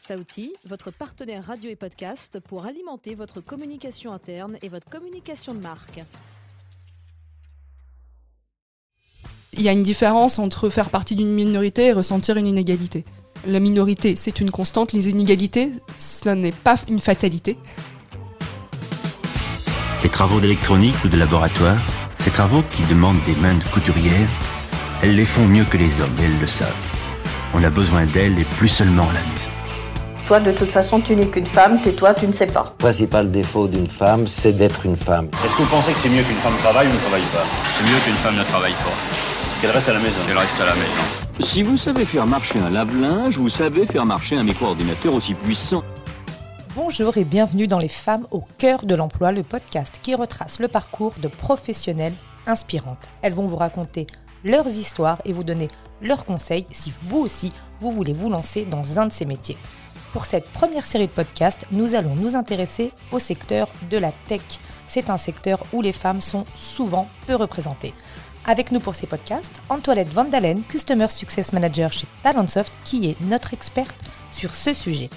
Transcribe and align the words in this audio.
Saouti, 0.00 0.54
votre 0.66 0.90
partenaire 0.90 1.44
radio 1.44 1.68
et 1.68 1.76
podcast 1.76 2.40
pour 2.40 2.64
alimenter 2.64 3.14
votre 3.14 3.42
communication 3.42 4.14
interne 4.14 4.56
et 4.62 4.70
votre 4.70 4.88
communication 4.88 5.52
de 5.52 5.60
marque. 5.60 6.00
Il 9.52 9.60
y 9.60 9.68
a 9.68 9.72
une 9.72 9.82
différence 9.82 10.38
entre 10.38 10.70
faire 10.70 10.88
partie 10.88 11.16
d'une 11.16 11.34
minorité 11.34 11.88
et 11.88 11.92
ressentir 11.92 12.38
une 12.38 12.46
inégalité. 12.46 13.04
La 13.46 13.60
minorité, 13.60 14.16
c'est 14.16 14.40
une 14.40 14.50
constante, 14.50 14.94
les 14.94 15.10
inégalités, 15.10 15.70
ce 15.98 16.30
n'est 16.30 16.50
pas 16.50 16.76
une 16.88 16.98
fatalité. 16.98 17.58
Les 20.02 20.08
travaux 20.08 20.40
d'électronique 20.40 20.96
ou 21.04 21.08
de 21.08 21.18
laboratoire, 21.18 21.78
ces 22.20 22.30
travaux 22.30 22.62
qui 22.74 22.82
demandent 22.84 23.22
des 23.26 23.34
mains 23.34 23.58
de 23.58 23.64
couturière, 23.64 24.28
elles 25.02 25.16
les 25.16 25.26
font 25.26 25.44
mieux 25.44 25.66
que 25.66 25.76
les 25.76 26.00
hommes 26.00 26.16
et 26.20 26.22
elles 26.22 26.40
le 26.40 26.46
savent. 26.46 26.72
On 27.52 27.62
a 27.62 27.68
besoin 27.68 28.06
d'elles 28.06 28.38
et 28.38 28.44
plus 28.44 28.68
seulement 28.68 29.02
à 29.02 29.12
la 29.12 29.20
maison. 29.20 29.49
Toi, 30.30 30.38
de 30.38 30.52
toute 30.52 30.70
façon, 30.70 31.00
tu 31.00 31.16
n'es 31.16 31.26
qu'une 31.26 31.44
femme, 31.44 31.80
tais-toi, 31.80 32.14
tu 32.14 32.28
ne 32.28 32.32
sais 32.32 32.46
pas. 32.46 32.72
Le 32.78 32.84
principal 32.84 33.32
défaut 33.32 33.66
d'une 33.66 33.88
femme, 33.88 34.28
c'est 34.28 34.52
d'être 34.52 34.86
une 34.86 34.94
femme. 34.94 35.28
Est-ce 35.44 35.56
que 35.56 35.62
vous 35.62 35.68
pensez 35.68 35.92
que 35.92 35.98
c'est 35.98 36.08
mieux 36.08 36.22
qu'une 36.22 36.36
femme 36.36 36.56
travaille 36.58 36.86
ou 36.86 36.92
ne 36.92 36.98
travaille 36.98 37.26
pas? 37.32 37.44
C'est 37.76 37.82
mieux 37.82 37.98
qu'une 38.04 38.16
femme 38.18 38.36
ne 38.36 38.44
travaille 38.44 38.74
pas. 38.74 38.94
Qu'elle 39.60 39.72
reste 39.72 39.88
à 39.88 39.94
la 39.94 39.98
maison. 39.98 40.20
Qu'elle 40.28 40.38
reste 40.38 40.60
à 40.60 40.66
la 40.66 40.74
maison. 40.76 41.50
Si 41.52 41.64
vous 41.64 41.76
savez 41.76 42.04
faire 42.04 42.26
marcher 42.28 42.60
un 42.60 42.70
lave-linge, 42.70 43.38
vous 43.38 43.48
savez 43.48 43.86
faire 43.86 44.06
marcher 44.06 44.36
un 44.36 44.44
micro-ordinateur 44.44 45.12
aussi 45.12 45.34
puissant. 45.34 45.82
Bonjour 46.76 47.16
et 47.16 47.24
bienvenue 47.24 47.66
dans 47.66 47.80
Les 47.80 47.88
femmes 47.88 48.28
au 48.30 48.44
cœur 48.56 48.84
de 48.84 48.94
l'emploi, 48.94 49.32
le 49.32 49.42
podcast 49.42 49.98
qui 50.00 50.14
retrace 50.14 50.60
le 50.60 50.68
parcours 50.68 51.14
de 51.20 51.26
professionnelles 51.26 52.14
inspirantes. 52.46 53.10
Elles 53.22 53.34
vont 53.34 53.48
vous 53.48 53.56
raconter 53.56 54.06
leurs 54.44 54.68
histoires 54.68 55.20
et 55.24 55.32
vous 55.32 55.42
donner 55.42 55.66
leurs 56.00 56.24
conseils 56.24 56.68
si 56.70 56.92
vous 57.02 57.18
aussi 57.18 57.52
vous 57.80 57.90
voulez 57.90 58.12
vous 58.12 58.30
lancer 58.30 58.64
dans 58.64 59.00
un 59.00 59.06
de 59.06 59.12
ces 59.12 59.24
métiers. 59.24 59.56
Pour 60.12 60.24
cette 60.24 60.46
première 60.46 60.86
série 60.86 61.06
de 61.06 61.12
podcasts, 61.12 61.64
nous 61.70 61.94
allons 61.94 62.16
nous 62.16 62.34
intéresser 62.34 62.92
au 63.12 63.18
secteur 63.20 63.68
de 63.90 63.96
la 63.96 64.12
tech. 64.28 64.40
C'est 64.88 65.08
un 65.08 65.16
secteur 65.16 65.64
où 65.72 65.82
les 65.82 65.92
femmes 65.92 66.20
sont 66.20 66.44
souvent 66.56 67.08
peu 67.26 67.36
représentées. 67.36 67.94
Avec 68.44 68.72
nous 68.72 68.80
pour 68.80 68.94
ces 68.96 69.06
podcasts, 69.06 69.52
Antoinette 69.68 70.08
Vandalen, 70.08 70.62
Customer 70.64 71.06
Success 71.08 71.52
Manager 71.52 71.92
chez 71.92 72.06
Talentsoft, 72.24 72.72
qui 72.84 73.08
est 73.08 73.20
notre 73.20 73.54
experte 73.54 73.94
sur 74.32 74.54
ce 74.56 74.74
sujet. 74.74 75.10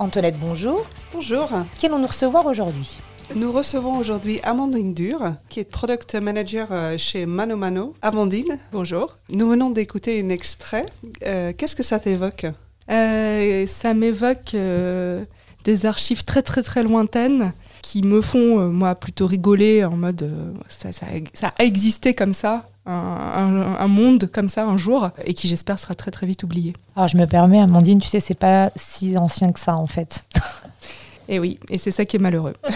Antoinette, 0.00 0.38
bonjour. 0.40 0.84
Bonjour. 1.12 1.48
Qu'allons-nous 1.78 2.06
recevoir 2.08 2.46
aujourd'hui? 2.46 2.98
Nous 3.36 3.52
recevons 3.52 3.98
aujourd'hui 3.98 4.40
Amandine 4.42 4.94
Dur, 4.94 5.34
qui 5.48 5.60
est 5.60 5.64
Product 5.70 6.16
Manager 6.16 6.66
euh, 6.72 6.98
chez 6.98 7.26
Mano 7.26 7.56
Mano. 7.56 7.94
Amandine, 8.02 8.58
Bonjour. 8.72 9.16
nous 9.28 9.48
venons 9.48 9.70
d'écouter 9.70 10.20
un 10.20 10.30
extrait. 10.30 10.86
Euh, 11.24 11.52
Qu'est-ce 11.56 11.76
que 11.76 11.84
ça 11.84 12.00
t'évoque? 12.00 12.46
Euh, 12.90 13.66
ça 13.66 13.94
m'évoque 13.94 14.54
euh, 14.54 15.24
des 15.64 15.86
archives 15.86 16.24
très 16.24 16.42
très 16.42 16.62
très 16.62 16.82
lointaines 16.82 17.52
qui 17.82 18.02
me 18.02 18.20
font, 18.20 18.60
euh, 18.60 18.68
moi, 18.68 18.94
plutôt 18.94 19.26
rigoler 19.26 19.84
en 19.84 19.96
mode 19.96 20.22
euh, 20.22 20.52
ça, 20.68 20.92
ça, 20.92 21.06
ça 21.32 21.50
a 21.58 21.64
existé 21.64 22.12
comme 22.14 22.34
ça, 22.34 22.68
un, 22.86 22.92
un- 22.92 23.76
un 23.78 23.86
monde 23.88 24.28
comme 24.32 24.48
ça 24.48 24.64
un 24.66 24.76
jour, 24.76 25.10
et 25.24 25.32
qui 25.34 25.48
j'espère 25.48 25.78
sera 25.78 25.94
très 25.94 26.10
très 26.10 26.26
vite 26.26 26.42
oublié. 26.42 26.72
Alors 26.96 27.08
je 27.08 27.16
me 27.16 27.26
permets, 27.26 27.60
Amandine, 27.60 28.00
tu 28.00 28.08
sais, 28.08 28.20
c'est 28.20 28.34
pas 28.38 28.70
si 28.76 29.16
ancien 29.16 29.50
que 29.52 29.60
ça 29.60 29.76
en 29.76 29.86
fait. 29.86 30.24
Et 31.28 31.38
oui, 31.38 31.60
et 31.68 31.78
c'est 31.78 31.92
ça 31.92 32.04
qui 32.04 32.16
est 32.16 32.20
malheureux. 32.20 32.54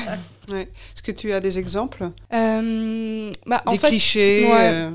Ouais. 0.50 0.68
Est-ce 0.94 1.02
que 1.02 1.10
tu 1.10 1.32
as 1.32 1.40
des 1.40 1.58
exemples? 1.58 2.10
Euh, 2.34 3.32
bah, 3.46 3.62
en 3.64 3.72
Des 3.72 3.78
fait, 3.78 3.88
clichés 3.88 4.44
ouais. 4.46 4.70
euh, 4.74 4.90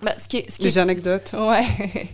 bah, 0.00 0.12
ce 0.16 0.28
qui 0.28 0.36
est, 0.38 0.48
ce 0.50 0.56
qui 0.58 0.62
Des 0.62 0.78
est- 0.78 0.80
anecdotes? 0.80 1.34
Ouais. 1.36 1.64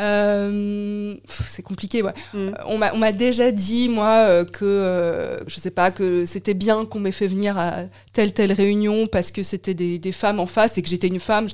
Euh, 0.00 1.14
c'est 1.28 1.62
compliqué, 1.62 2.02
ouais. 2.02 2.12
Mm. 2.34 2.50
On 2.66 2.78
m'a 2.98 3.12
déjà 3.12 3.50
dit, 3.50 3.88
moi, 3.88 4.08
euh, 4.26 4.44
que, 4.44 4.64
euh, 4.64 5.38
je 5.46 5.56
sais 5.60 5.70
pas, 5.70 5.90
que 5.90 6.24
c'était 6.26 6.54
bien 6.54 6.84
qu'on 6.84 7.00
m'ait 7.00 7.12
fait 7.12 7.28
venir 7.28 7.58
à 7.58 7.82
telle, 8.12 8.32
telle 8.32 8.52
réunion 8.52 9.06
parce 9.06 9.30
que 9.30 9.42
c'était 9.42 9.74
des, 9.74 9.98
des 9.98 10.12
femmes 10.12 10.40
en 10.40 10.46
face 10.46 10.78
et 10.78 10.82
que 10.82 10.88
j'étais 10.88 11.08
une 11.08 11.20
femme. 11.20 11.46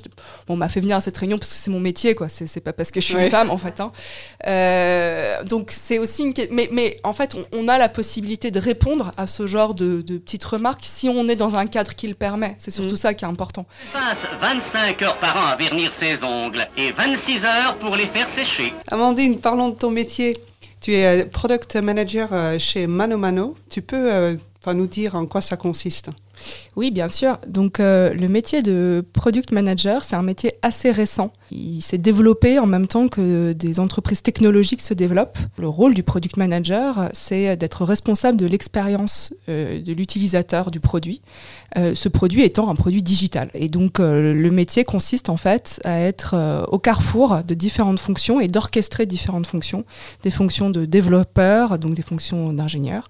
Bon, 0.47 0.53
on 0.53 0.57
m'a 0.57 0.69
fait 0.69 0.79
venir 0.79 0.97
à 0.97 1.01
cette 1.01 1.17
réunion 1.17 1.37
parce 1.37 1.49
que 1.51 1.57
c'est 1.57 1.71
mon 1.71 1.79
métier, 1.79 2.15
quoi. 2.15 2.27
C'est 2.29 2.59
pas 2.61 2.73
parce 2.73 2.91
que 2.91 3.01
je 3.01 3.05
suis 3.05 3.15
Ouais. 3.15 3.25
une 3.25 3.31
femme, 3.31 3.49
en 3.49 3.57
fait. 3.57 3.79
hein. 3.81 3.91
Euh, 4.47 5.43
donc, 5.43 5.71
c'est 5.71 5.99
aussi 5.99 6.23
une... 6.23 6.33
Mais, 6.51 6.69
mais 6.71 6.99
en 7.03 7.13
fait, 7.13 7.35
on, 7.35 7.45
on 7.53 7.67
a 7.67 7.77
la 7.77 7.89
possibilité 7.89 8.51
de 8.51 8.59
répondre 8.59 9.11
à 9.17 9.27
ce 9.27 9.47
genre 9.47 9.73
de, 9.73 10.01
de 10.01 10.17
petites 10.17 10.43
remarques 10.45 10.81
si 10.83 11.09
on 11.09 11.27
est 11.27 11.35
dans 11.35 11.55
un 11.55 11.65
cadre 11.67 11.93
qui 11.95 12.07
le 12.07 12.13
permet. 12.13 12.55
C'est 12.59 12.71
surtout 12.71 12.89
Mm. 12.93 12.97
ça 12.97 13.13
qui 13.13 13.25
est 13.25 13.27
important. 13.27 13.65
passe 13.93 14.25
25 14.41 15.01
heures 15.01 15.17
par 15.17 15.37
an 15.37 15.45
à 15.47 15.55
vernir 15.55 15.93
ses 15.93 16.23
ongles 16.23 16.67
et 16.77 16.91
26 16.91 17.45
heures 17.45 17.75
pour 17.79 17.95
les 17.95 18.07
faire 18.07 18.28
Amandine, 18.87 19.39
parlons 19.39 19.69
de 19.69 19.75
ton 19.75 19.89
métier. 19.89 20.37
Tu 20.81 20.93
es 20.93 21.23
euh, 21.23 21.25
Product 21.25 21.75
Manager 21.77 22.29
euh, 22.31 22.59
chez 22.59 22.85
Mano 22.85 23.17
Mano. 23.17 23.55
Tu 23.69 23.81
peux 23.81 24.11
euh, 24.11 24.35
nous 24.67 24.87
dire 24.87 25.15
en 25.15 25.25
quoi 25.25 25.41
ça 25.41 25.57
consiste? 25.57 26.09
Oui, 26.75 26.91
bien 26.91 27.07
sûr. 27.07 27.39
Donc, 27.47 27.79
euh, 27.79 28.13
le 28.13 28.27
métier 28.27 28.61
de 28.61 29.05
product 29.13 29.51
manager, 29.51 30.03
c'est 30.03 30.15
un 30.15 30.21
métier 30.21 30.53
assez 30.61 30.91
récent. 30.91 31.33
Il 31.51 31.81
s'est 31.81 31.97
développé 31.97 32.59
en 32.59 32.67
même 32.67 32.87
temps 32.87 33.07
que 33.07 33.53
des 33.53 33.79
entreprises 33.79 34.21
technologiques 34.21 34.81
se 34.81 34.93
développent. 34.93 35.37
Le 35.57 35.67
rôle 35.67 35.93
du 35.93 36.03
product 36.03 36.37
manager, 36.37 37.09
c'est 37.13 37.57
d'être 37.57 37.83
responsable 37.83 38.37
de 38.37 38.45
l'expérience 38.47 39.33
euh, 39.49 39.81
de 39.81 39.93
l'utilisateur 39.93 40.71
du 40.71 40.79
produit. 40.79 41.21
Euh, 41.77 41.93
ce 41.95 42.07
produit 42.07 42.43
étant 42.43 42.69
un 42.69 42.75
produit 42.75 43.03
digital. 43.03 43.49
Et 43.53 43.67
donc, 43.67 43.99
le 43.99 44.49
métier 44.49 44.83
consiste 44.83 45.29
en 45.29 45.37
fait 45.37 45.79
à 45.83 45.99
être 45.99 46.65
au 46.71 46.79
carrefour 46.79 47.43
de 47.43 47.53
différentes 47.53 47.99
fonctions 47.99 48.39
et 48.39 48.47
d'orchestrer 48.47 49.05
différentes 49.05 49.47
fonctions. 49.47 49.83
Des 50.23 50.31
fonctions 50.31 50.69
de 50.69 50.85
développeur, 50.85 51.79
donc 51.79 51.93
des 51.93 52.01
fonctions 52.01 52.53
d'ingénieur, 52.53 53.07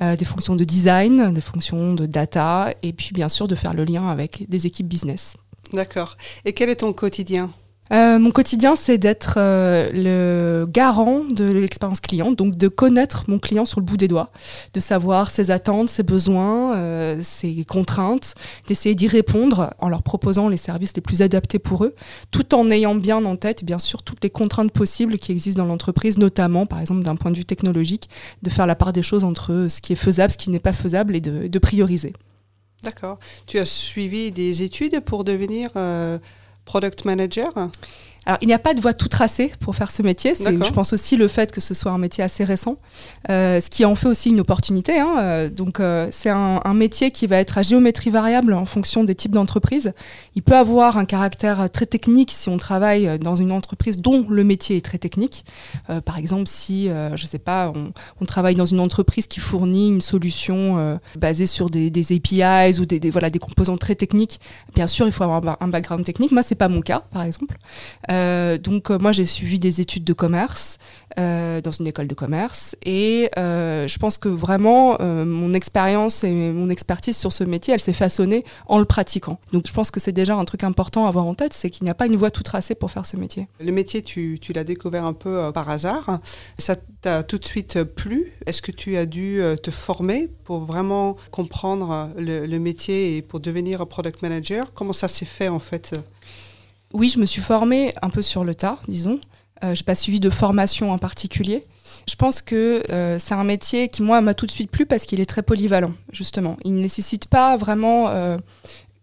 des 0.00 0.24
fonctions 0.24 0.56
de 0.56 0.64
design, 0.64 1.32
des 1.32 1.40
fonctions 1.40 1.94
de 1.94 2.06
data, 2.06 2.65
et 2.82 2.92
puis 2.92 3.10
bien 3.12 3.28
sûr 3.28 3.48
de 3.48 3.54
faire 3.54 3.74
le 3.74 3.84
lien 3.84 4.08
avec 4.08 4.48
des 4.48 4.66
équipes 4.66 4.88
business. 4.88 5.36
D'accord. 5.72 6.16
Et 6.44 6.52
quel 6.52 6.68
est 6.70 6.76
ton 6.76 6.92
quotidien? 6.92 7.50
Euh, 7.92 8.18
mon 8.18 8.30
quotidien, 8.30 8.74
c'est 8.74 8.98
d'être 8.98 9.34
euh, 9.36 9.90
le 9.92 10.66
garant 10.68 11.22
de 11.24 11.44
l'expérience 11.44 12.00
client, 12.00 12.32
donc 12.32 12.56
de 12.56 12.68
connaître 12.68 13.24
mon 13.28 13.38
client 13.38 13.64
sur 13.64 13.78
le 13.78 13.86
bout 13.86 13.96
des 13.96 14.08
doigts, 14.08 14.30
de 14.74 14.80
savoir 14.80 15.30
ses 15.30 15.52
attentes, 15.52 15.88
ses 15.88 16.02
besoins, 16.02 16.74
euh, 16.76 17.20
ses 17.22 17.64
contraintes, 17.64 18.34
d'essayer 18.66 18.96
d'y 18.96 19.06
répondre 19.06 19.72
en 19.78 19.88
leur 19.88 20.02
proposant 20.02 20.48
les 20.48 20.56
services 20.56 20.94
les 20.96 21.02
plus 21.02 21.22
adaptés 21.22 21.60
pour 21.60 21.84
eux, 21.84 21.94
tout 22.32 22.54
en 22.54 22.70
ayant 22.70 22.96
bien 22.96 23.24
en 23.24 23.36
tête, 23.36 23.64
bien 23.64 23.78
sûr, 23.78 24.02
toutes 24.02 24.24
les 24.24 24.30
contraintes 24.30 24.72
possibles 24.72 25.18
qui 25.18 25.30
existent 25.30 25.62
dans 25.62 25.68
l'entreprise, 25.68 26.18
notamment, 26.18 26.66
par 26.66 26.80
exemple, 26.80 27.02
d'un 27.02 27.14
point 27.14 27.30
de 27.30 27.36
vue 27.36 27.44
technologique, 27.44 28.10
de 28.42 28.50
faire 28.50 28.66
la 28.66 28.74
part 28.74 28.92
des 28.92 29.02
choses 29.02 29.22
entre 29.22 29.68
ce 29.70 29.80
qui 29.80 29.92
est 29.92 29.96
faisable, 29.96 30.32
ce 30.32 30.38
qui 30.38 30.50
n'est 30.50 30.58
pas 30.58 30.72
faisable 30.72 31.14
et 31.14 31.20
de, 31.20 31.46
de 31.46 31.58
prioriser. 31.60 32.14
D'accord. 32.86 33.18
Tu 33.48 33.58
as 33.58 33.64
suivi 33.64 34.30
des 34.30 34.62
études 34.62 35.00
pour 35.00 35.24
devenir 35.24 35.70
euh, 35.74 36.18
Product 36.64 37.04
Manager? 37.04 37.52
Alors, 38.26 38.38
il 38.42 38.48
n'y 38.48 38.54
a 38.54 38.58
pas 38.58 38.74
de 38.74 38.80
voie 38.80 38.92
tout 38.92 39.08
tracée 39.08 39.52
pour 39.60 39.76
faire 39.76 39.90
ce 39.92 40.02
métier. 40.02 40.34
C'est, 40.34 40.44
je 40.66 40.72
pense 40.72 40.92
aussi 40.92 41.16
le 41.16 41.28
fait 41.28 41.52
que 41.52 41.60
ce 41.60 41.74
soit 41.74 41.92
un 41.92 41.98
métier 41.98 42.24
assez 42.24 42.42
récent, 42.44 42.76
euh, 43.30 43.60
ce 43.60 43.70
qui 43.70 43.84
en 43.84 43.94
fait 43.94 44.08
aussi 44.08 44.30
une 44.30 44.40
opportunité. 44.40 44.98
hein. 44.98 45.14
Euh, 45.18 45.48
donc, 45.48 45.78
euh, 45.78 46.08
c'est 46.10 46.30
un, 46.30 46.60
un 46.64 46.74
métier 46.74 47.12
qui 47.12 47.26
va 47.28 47.36
être 47.36 47.56
à 47.58 47.62
géométrie 47.62 48.10
variable 48.10 48.52
en 48.52 48.64
fonction 48.66 49.04
des 49.04 49.14
types 49.14 49.30
d'entreprises. 49.32 49.92
Il 50.34 50.42
peut 50.42 50.56
avoir 50.56 50.96
un 50.98 51.04
caractère 51.04 51.70
très 51.70 51.86
technique 51.86 52.32
si 52.32 52.48
on 52.48 52.56
travaille 52.58 53.18
dans 53.20 53.36
une 53.36 53.52
entreprise 53.52 53.98
dont 54.00 54.26
le 54.28 54.42
métier 54.42 54.76
est 54.76 54.84
très 54.84 54.98
technique. 54.98 55.44
Euh, 55.88 56.00
par 56.00 56.18
exemple, 56.18 56.48
si, 56.48 56.88
je 57.14 57.26
sais 57.26 57.38
pas, 57.38 57.72
on, 57.74 57.92
on 58.20 58.24
travaille 58.24 58.56
dans 58.56 58.64
une 58.66 58.80
entreprise 58.80 59.28
qui 59.28 59.38
fournit 59.38 59.88
une 59.88 60.00
solution 60.00 60.98
basée 61.16 61.46
sur 61.46 61.70
des, 61.70 61.90
des 61.90 62.12
APIs 62.12 62.80
ou 62.80 62.86
des, 62.86 62.98
des- 62.98 63.10
voilà, 63.10 63.30
des 63.30 63.38
composants 63.38 63.76
très 63.76 63.94
techniques, 63.94 64.40
bien 64.74 64.88
sûr, 64.88 65.06
il 65.06 65.12
faut 65.12 65.22
avoir 65.22 65.38
un 65.38 65.42
ba- 65.42 65.56
un 65.60 65.68
background 65.68 66.04
technique. 66.04 66.32
Moi, 66.32 66.42
c'est 66.42 66.54
pas 66.56 66.68
mon 66.68 66.80
cas, 66.80 67.04
par 67.12 67.22
exemple. 67.22 67.56
Euh, 68.10 68.15
donc 68.58 68.90
euh, 68.90 68.98
moi 68.98 69.12
j'ai 69.12 69.24
suivi 69.24 69.58
des 69.58 69.80
études 69.80 70.04
de 70.04 70.12
commerce 70.12 70.78
euh, 71.18 71.60
dans 71.60 71.70
une 71.70 71.86
école 71.86 72.06
de 72.06 72.14
commerce 72.14 72.76
et 72.84 73.30
euh, 73.38 73.88
je 73.88 73.98
pense 73.98 74.18
que 74.18 74.28
vraiment 74.28 74.96
euh, 75.00 75.24
mon 75.24 75.52
expérience 75.52 76.24
et 76.24 76.32
mon 76.32 76.68
expertise 76.68 77.16
sur 77.16 77.32
ce 77.32 77.44
métier 77.44 77.74
elle 77.74 77.80
s'est 77.80 77.92
façonnée 77.92 78.44
en 78.66 78.78
le 78.78 78.84
pratiquant. 78.84 79.38
Donc 79.52 79.66
je 79.66 79.72
pense 79.72 79.90
que 79.90 80.00
c'est 80.00 80.12
déjà 80.12 80.36
un 80.36 80.44
truc 80.44 80.64
important 80.64 81.06
à 81.06 81.08
avoir 81.08 81.26
en 81.26 81.34
tête, 81.34 81.52
c'est 81.52 81.70
qu'il 81.70 81.84
n'y 81.84 81.90
a 81.90 81.94
pas 81.94 82.06
une 82.06 82.16
voie 82.16 82.30
tout 82.30 82.42
tracée 82.42 82.74
pour 82.74 82.90
faire 82.90 83.06
ce 83.06 83.16
métier. 83.16 83.48
Le 83.60 83.72
métier, 83.72 84.02
tu, 84.02 84.38
l'as 84.54 84.64
découvert 84.64 85.04
un 85.04 85.12
peu 85.12 85.38
euh, 85.38 85.52
par 85.52 85.68
hasard. 85.68 86.20
Ça 86.58 86.76
t'a 87.00 87.22
tout 87.22 87.38
de 87.38 87.44
suite 87.44 87.76
euh, 87.76 87.84
plu 87.84 88.32
Est-ce 88.46 88.62
que 88.62 88.72
tu 88.72 88.96
as 88.96 89.06
dû 89.06 89.40
euh, 89.40 89.56
te 89.56 89.70
former 89.70 90.28
pour 90.44 90.60
vraiment 90.60 91.16
comprendre 91.30 91.90
euh, 91.90 92.06
le, 92.20 92.46
le 92.46 92.58
métier 92.58 93.16
et 93.16 93.22
pour 93.22 93.40
devenir 93.40 93.86
product 93.86 94.22
manager? 94.22 94.72
Comment 94.74 94.92
ça 94.92 95.08
s'est 95.08 95.24
fait 95.24 95.48
en 95.48 95.58
fait 95.58 95.92
Oui, 96.96 97.10
je 97.10 97.18
me 97.18 97.26
suis 97.26 97.42
formée 97.42 97.94
un 98.00 98.08
peu 98.08 98.22
sur 98.22 98.42
le 98.42 98.54
tas, 98.54 98.78
disons. 98.88 99.20
Euh, 99.62 99.74
j'ai 99.74 99.84
pas 99.84 99.94
suivi 99.94 100.18
de 100.18 100.30
formation 100.30 100.92
en 100.92 100.96
particulier. 100.96 101.66
Je 102.08 102.14
pense 102.14 102.40
que 102.40 102.82
euh, 102.90 103.18
c'est 103.18 103.34
un 103.34 103.44
métier 103.44 103.90
qui, 103.90 104.02
moi, 104.02 104.22
m'a 104.22 104.32
tout 104.32 104.46
de 104.46 104.50
suite 104.50 104.70
plu 104.70 104.86
parce 104.86 105.04
qu'il 105.04 105.20
est 105.20 105.26
très 105.26 105.42
polyvalent, 105.42 105.92
justement. 106.10 106.56
Il 106.64 106.72
ne 106.72 106.80
nécessite 106.80 107.26
pas 107.26 107.58
vraiment 107.58 108.08
euh, 108.08 108.38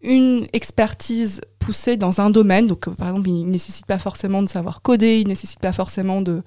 une 0.01 0.47
expertise 0.53 1.41
poussée 1.59 1.95
dans 1.95 2.19
un 2.19 2.31
domaine. 2.31 2.65
Donc, 2.65 2.89
par 2.95 3.09
exemple, 3.09 3.29
il 3.29 3.45
ne 3.45 3.51
nécessite 3.51 3.85
pas 3.85 3.99
forcément 3.99 4.41
de 4.41 4.49
savoir 4.49 4.81
coder, 4.81 5.19
il 5.19 5.25
ne 5.25 5.29
nécessite 5.29 5.59
pas 5.59 5.71
forcément 5.71 6.21
de 6.21 6.41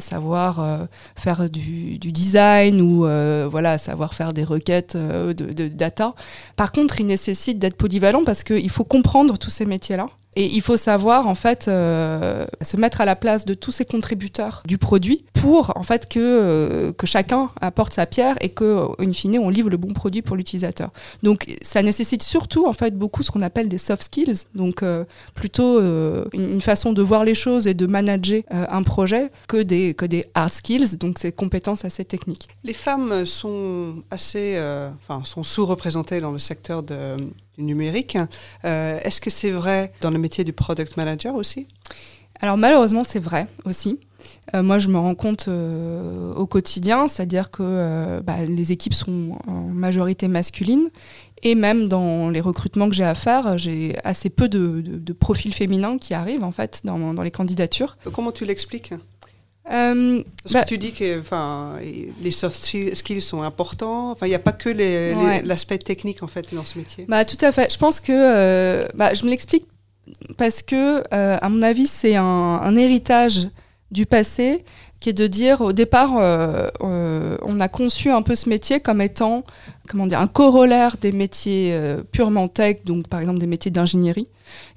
savoir 0.00 0.88
faire 1.14 1.48
du, 1.48 1.98
design 1.98 2.80
ou 2.80 3.06
voilà, 3.48 3.78
savoir 3.78 4.14
faire 4.14 4.32
des 4.32 4.44
requêtes 4.44 4.96
de, 4.96 5.68
data. 5.68 6.16
Par 6.56 6.72
contre, 6.72 6.98
il 6.98 7.06
nécessite 7.06 7.60
d'être 7.60 7.76
polyvalent 7.76 8.24
parce 8.24 8.42
qu'il 8.42 8.70
faut 8.70 8.84
comprendre 8.84 9.38
tous 9.38 9.50
ces 9.50 9.66
métiers-là. 9.66 10.08
Et 10.34 10.46
il 10.46 10.62
faut 10.62 10.76
savoir 10.76 11.28
en 11.28 11.34
fait 11.34 11.68
euh, 11.68 12.46
se 12.62 12.76
mettre 12.76 13.00
à 13.00 13.04
la 13.04 13.16
place 13.16 13.44
de 13.44 13.54
tous 13.54 13.72
ces 13.72 13.84
contributeurs 13.84 14.62
du 14.66 14.78
produit 14.78 15.24
pour 15.34 15.76
en 15.76 15.82
fait 15.82 16.08
que, 16.08 16.18
euh, 16.20 16.92
que 16.92 17.06
chacun 17.06 17.50
apporte 17.60 17.92
sa 17.92 18.06
pierre 18.06 18.36
et 18.40 18.48
que 18.48 18.88
in 18.98 19.12
fine 19.12 19.38
on 19.38 19.50
livre 19.50 19.68
le 19.68 19.76
bon 19.76 19.92
produit 19.92 20.22
pour 20.22 20.36
l'utilisateur. 20.36 20.90
Donc 21.22 21.46
ça 21.62 21.82
nécessite 21.82 22.22
surtout 22.22 22.66
en 22.66 22.72
fait 22.72 22.96
beaucoup 22.96 23.22
ce 23.22 23.30
qu'on 23.30 23.42
appelle 23.42 23.68
des 23.68 23.78
soft 23.78 24.04
skills, 24.04 24.46
donc 24.54 24.82
euh, 24.82 25.04
plutôt 25.34 25.80
une, 26.32 26.60
façon 26.62 26.92
de 26.92 27.02
voir 27.02 27.24
les 27.24 27.34
choses 27.34 27.66
et 27.66 27.74
de 27.74 27.86
manager 27.86 28.42
un 28.50 28.82
projet 28.82 29.30
que 29.48 29.62
des 29.62 29.94
que 29.94 30.06
des 30.06 30.26
hard 30.34 30.52
skills, 30.52 30.96
donc 30.96 31.18
ces 31.18 31.32
compétences 31.32 31.84
assez 31.84 32.04
techniques. 32.04 32.48
Les 32.62 32.72
femmes 32.72 33.24
sont 33.24 33.96
assez, 34.10 34.58
enfin 35.02 35.22
sont 35.24 35.42
sous-représentées 35.42 36.20
dans 36.20 36.30
le 36.30 36.38
secteur 36.38 36.82
de 36.82 37.16
du 37.56 37.64
numérique. 37.64 38.16
Euh, 38.64 38.98
Est-ce 39.02 39.20
que 39.20 39.30
c'est 39.30 39.50
vrai 39.50 39.92
dans 40.00 40.10
le 40.10 40.18
métier 40.18 40.44
du 40.44 40.52
product 40.52 40.96
manager 40.96 41.34
aussi? 41.34 41.66
Alors 42.40 42.56
malheureusement, 42.56 43.04
c'est 43.04 43.20
vrai 43.20 43.46
aussi. 43.64 44.00
Euh, 44.54 44.62
moi, 44.62 44.78
je 44.78 44.88
me 44.88 44.98
rends 44.98 45.14
compte 45.14 45.46
euh, 45.48 46.34
au 46.34 46.46
quotidien, 46.46 47.08
c'est-à-dire 47.08 47.50
que 47.50 48.20
bah, 48.20 48.44
les 48.46 48.72
équipes 48.72 48.94
sont 48.94 49.38
en 49.46 49.62
majorité 49.62 50.28
masculines. 50.28 50.88
Et 51.44 51.56
même 51.56 51.88
dans 51.88 52.30
les 52.30 52.40
recrutements 52.40 52.88
que 52.88 52.94
j'ai 52.94 53.04
à 53.04 53.16
faire, 53.16 53.58
j'ai 53.58 53.96
assez 54.04 54.30
peu 54.30 54.48
de, 54.48 54.80
de, 54.80 54.98
de, 54.98 55.12
profils 55.12 55.52
féminins 55.52 55.98
qui 55.98 56.14
arrivent 56.14 56.44
en 56.44 56.52
fait 56.52 56.82
dans, 56.84 57.14
dans 57.14 57.22
les 57.22 57.32
candidatures. 57.32 57.96
Comment 58.12 58.30
tu 58.30 58.44
l'expliques? 58.44 58.94
Euh, 59.70 60.22
Parce 60.42 60.54
bah, 60.54 60.62
que 60.62 60.68
tu 60.68 60.78
dis 60.78 60.92
que 60.92 61.20
enfin, 61.20 61.74
les 62.20 62.30
soft 62.30 62.62
skills 62.94 63.20
sont 63.20 63.42
importants. 63.42 64.10
Enfin, 64.10 64.26
il 64.26 64.30
n'y 64.30 64.34
a 64.34 64.40
pas 64.40 64.52
que 64.52 64.68
l'aspect 65.44 65.74
ouais. 65.74 65.78
technique 65.78 66.22
en 66.22 66.26
fait 66.26 66.52
dans 66.54 66.64
ce 66.64 66.78
métier. 66.78 67.04
Bah, 67.08 67.24
tout 67.24 67.42
à 67.44 67.52
fait. 67.52 67.72
Je 67.72 67.78
pense 67.78 68.00
que 68.00 68.12
euh, 68.12 68.86
bah, 68.94 69.14
je 69.14 69.24
me 69.24 69.30
l'explique 69.30 69.66
parce 70.36 70.62
que, 70.62 71.02
euh, 71.14 71.38
à 71.40 71.48
mon 71.48 71.62
avis, 71.62 71.86
c'est 71.86 72.16
un, 72.16 72.24
un, 72.24 72.76
héritage 72.76 73.48
du 73.92 74.04
passé 74.04 74.64
qui 74.98 75.10
est 75.10 75.12
de 75.12 75.26
dire 75.26 75.60
au 75.60 75.72
départ, 75.72 76.16
euh, 76.18 76.68
on 77.42 77.60
a 77.60 77.68
conçu 77.68 78.10
un 78.10 78.22
peu 78.22 78.34
ce 78.34 78.48
métier 78.48 78.80
comme 78.80 79.00
étant 79.00 79.42
comment 79.88 80.06
dire, 80.06 80.20
un 80.20 80.28
corollaire 80.28 80.96
des 80.96 81.12
métiers 81.12 81.76
purement 82.12 82.48
tech, 82.48 82.78
donc 82.84 83.08
par 83.08 83.20
exemple 83.20 83.38
des 83.38 83.46
métiers 83.46 83.70
d'ingénierie. 83.70 84.28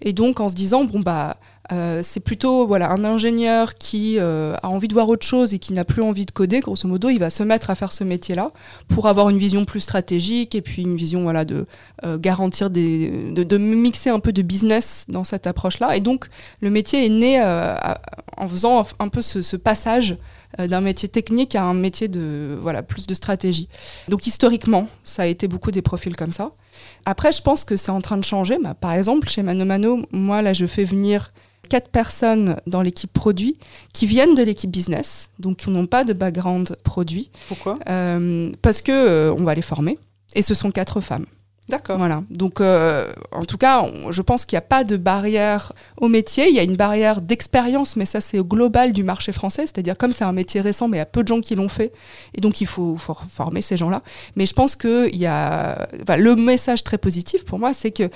Et 0.02 0.14
donc 0.14 0.40
en 0.40 0.50
se 0.50 0.56
disant, 0.56 0.84
bon, 0.84 1.00
bah, 1.00 1.38
euh, 1.72 2.02
c'est 2.04 2.20
plutôt 2.20 2.68
voilà 2.68 2.92
un 2.92 3.04
ingénieur 3.04 3.74
qui 3.74 4.20
euh, 4.20 4.56
a 4.62 4.70
envie 4.70 4.88
de 4.88 4.94
voir 4.94 5.10
autre 5.10 5.26
chose 5.26 5.54
et 5.56 5.60
qui 5.60 5.74
n'a 5.74 5.84
plus 5.84 6.02
envie 6.02 6.26
de 6.26 6.32
coder. 6.32 6.60
Grosso 6.60 6.88
modo, 6.88 7.10
il 7.10 7.18
va 7.18 7.30
se 7.30 7.42
mettre 7.42 7.70
à 7.70 7.76
faire 7.76 7.92
ce 7.92 8.04
métier-là 8.04 8.52
pour 8.88 9.08
avoir 9.08 9.30
une 9.30 9.40
vision 9.40 9.66
plus 9.66 9.80
stratégique 9.80 10.54
et 10.54 10.62
puis 10.62 10.84
une 10.84 10.96
vision 10.96 11.24
voilà 11.24 11.44
de 11.44 11.66
euh, 12.04 12.20
garantir 12.20 12.70
des, 12.70 13.10
de, 13.34 13.58
mixer 13.58 14.10
un 14.12 14.20
peu 14.20 14.32
de 14.32 14.44
business 14.44 15.06
dans 15.08 15.24
cette 15.24 15.48
approche-là. 15.48 15.96
Et 15.96 16.02
donc 16.02 16.28
le 16.62 16.70
métier 16.70 17.06
est 17.06 17.10
né 17.10 17.42
en 18.38 18.48
faisant 18.48 18.86
un 19.00 19.08
peu 19.10 19.22
ce, 19.22 19.42
ce 19.42 19.58
passage 19.58 20.18
d'un 20.58 20.82
métier 20.82 21.10
technique 21.10 21.56
à 21.56 21.64
un 21.64 21.74
métier 21.74 22.08
de 22.08 22.58
voilà 22.62 22.84
plus 22.84 23.08
de 23.08 23.14
stratégie. 23.14 23.68
Donc 24.08 24.28
historiquement, 24.28 24.88
ça 25.04 25.24
a 25.24 25.26
été 25.26 25.48
beaucoup 25.48 25.72
des 25.72 25.82
profils 25.82 26.16
comme 26.16 26.32
ça. 26.32 26.52
Après, 27.06 27.32
je 27.32 27.42
pense 27.42 27.64
que 27.64 27.76
c'est 27.76 27.92
en 27.92 28.02
train 28.02 28.18
de 28.18 28.24
changer. 28.24 28.58
Bah, 28.62 28.74
par 28.74 28.94
exemple, 28.94 29.28
chez 29.28 29.44
Mano 29.44 29.66
Mano, 29.66 30.06
moi 30.12 30.42
là, 30.42 30.54
je 30.54 30.66
fais 30.66 30.84
venir 30.84 31.32
quatre 31.66 31.90
personnes 31.90 32.58
dans 32.68 32.82
l'équipe 32.82 33.12
produit 33.12 33.58
qui 33.94 34.06
viennent 34.06 34.36
de 34.36 34.44
l'équipe 34.44 34.72
business, 34.72 35.30
donc 35.40 35.58
qui 35.58 35.70
n'ont 35.70 35.88
pas 35.88 36.04
de 36.04 36.14
background 36.14 36.78
produit. 36.84 37.30
Pourquoi? 37.48 37.80
Euh, 37.90 38.52
Parce 38.62 38.82
que 38.82 38.92
euh, 38.92 39.34
on 39.38 39.44
va 39.44 39.56
les 39.56 39.62
former, 39.62 39.98
et 40.34 40.42
ce 40.42 40.54
sont 40.54 40.72
quatre 40.72 41.02
femmes. 41.02 41.26
D'accord. 41.68 41.98
Voilà. 41.98 42.24
Donc, 42.30 42.62
euh, 42.62 43.12
en 43.32 43.44
tout 43.44 43.58
cas, 43.58 43.84
je 44.12 44.22
pense 44.22 44.46
qu'il 44.46 44.56
n'y 44.56 44.60
a 44.60 44.62
pas 44.62 44.84
de 44.84 44.98
barrière 44.98 45.74
au 45.98 46.08
métier. 46.08 46.48
Il 46.48 46.56
y 46.56 46.60
a 46.60 46.64
une 46.64 46.76
barrière 46.76 47.22
d'expérience, 47.22 47.96
mais 47.96 48.06
ça, 48.06 48.22
c'est 48.22 48.38
global 48.38 48.94
du 48.94 49.02
marché 49.02 49.32
français. 49.32 49.64
C'est-à-dire, 49.64 49.98
comme 49.98 50.12
c'est 50.12 50.26
un 50.26 50.32
métier 50.32 50.62
récent, 50.62 50.88
mais 50.88 50.98
il 50.98 51.00
y 51.00 51.04
a 51.04 51.08
peu 51.08 51.24
de 51.24 51.28
gens 51.28 51.42
qui 51.42 51.56
l'ont 51.56 51.70
fait. 51.70 51.92
Et 52.36 52.42
donc, 52.42 52.62
il 52.62 52.68
faut, 52.68 52.98
former 52.98 53.62
ces 53.62 53.78
gens-là. 53.78 54.04
Mais 54.36 54.46
je 54.46 54.54
pense 54.54 54.76
qu'il 54.76 55.16
y 55.16 55.26
a. 55.26 55.88
Enfin, 56.04 56.18
le 56.18 56.36
message 56.36 56.84
très 56.84 57.00
positif 57.00 57.46
pour 57.46 57.58
moi, 57.58 57.74
c'est 57.74 57.90
qu'il 57.90 58.12